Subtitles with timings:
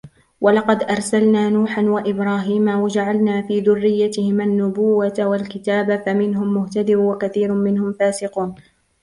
[0.41, 8.55] وَلَقَدْ أَرْسَلْنَا نُوحًا وَإِبْرَاهِيمَ وَجَعَلْنَا فِي ذُرِّيَّتِهِمَا النُّبُوَّةَ وَالْكِتَابَ فَمِنْهُمْ مُهْتَدٍ وَكَثِيرٌ مِنْهُمْ فَاسِقُونَ